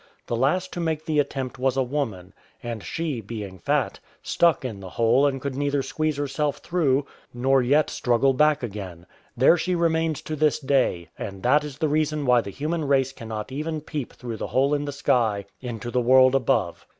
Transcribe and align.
The 0.25 0.35
last 0.35 0.73
to 0.73 0.79
make 0.79 1.05
the 1.05 1.19
attempt 1.19 1.59
was 1.59 1.77
a 1.77 1.83
woman, 1.83 2.33
and 2.63 2.83
she, 2.83 3.21
being 3.21 3.59
fat, 3.59 3.99
stuck 4.23 4.65
in 4.65 4.79
the 4.79 4.89
hole 4.89 5.27
and 5.27 5.39
could 5.39 5.53
neither 5.53 5.83
squeeze 5.83 6.17
herself 6.17 6.57
through 6.57 7.05
nor 7.35 7.61
yet 7.61 7.91
struggle 7.91 8.33
back 8.33 8.61
237 8.61 9.03
OPPOSITION 9.03 9.03
OF 9.03 9.59
SORCERERS 9.59 9.67
again. 9.69 9.77
There 9.77 9.89
she 9.91 9.99
remains 10.15 10.21
to 10.23 10.35
this 10.35 10.57
day; 10.59 11.09
and 11.19 11.43
that 11.43 11.63
is 11.63 11.77
the 11.77 11.87
reason 11.87 12.25
why 12.25 12.41
the 12.41 12.49
human 12.49 12.85
race 12.87 13.11
cannot 13.13 13.51
even 13.51 13.79
peep 13.81 14.13
through 14.13 14.37
the 14.37 14.47
hole 14.47 14.73
in 14.73 14.85
the 14.85 14.91
sky 14.91 15.45
into 15.61 15.91
the 15.91 16.01
world 16.01 16.33
above. 16.33 16.87